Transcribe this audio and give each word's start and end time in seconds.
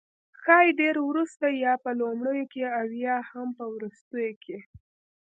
ښايي 0.41 0.71
ډیر 0.81 0.95
وروسته، 1.09 1.45
یا 1.63 1.73
په 1.83 1.89
لومړیو 1.99 2.45
کې 2.53 2.63
او 2.79 2.87
یا 3.05 3.17
هم 3.29 3.47
په 3.57 3.65
وروستیو 3.73 4.33
کې 4.43 4.57